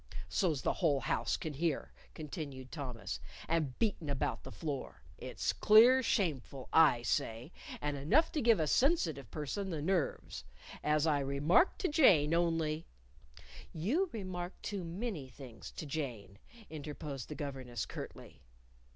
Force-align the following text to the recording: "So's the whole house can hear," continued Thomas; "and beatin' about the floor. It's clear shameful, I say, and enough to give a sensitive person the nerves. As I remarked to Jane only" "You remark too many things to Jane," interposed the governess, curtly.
"So's 0.27 0.63
the 0.63 0.73
whole 0.73 1.01
house 1.01 1.37
can 1.37 1.53
hear," 1.53 1.91
continued 2.15 2.71
Thomas; 2.71 3.19
"and 3.47 3.77
beatin' 3.77 4.09
about 4.09 4.41
the 4.41 4.51
floor. 4.51 5.03
It's 5.19 5.53
clear 5.53 6.01
shameful, 6.01 6.69
I 6.73 7.03
say, 7.03 7.51
and 7.81 7.95
enough 7.95 8.31
to 8.31 8.41
give 8.41 8.59
a 8.59 8.65
sensitive 8.65 9.29
person 9.29 9.69
the 9.69 9.79
nerves. 9.79 10.43
As 10.83 11.05
I 11.05 11.19
remarked 11.19 11.77
to 11.81 11.87
Jane 11.87 12.33
only" 12.33 12.87
"You 13.85 14.09
remark 14.11 14.59
too 14.63 14.83
many 14.83 15.29
things 15.29 15.69
to 15.73 15.85
Jane," 15.85 16.39
interposed 16.67 17.29
the 17.29 17.35
governess, 17.35 17.85
curtly. 17.85 18.41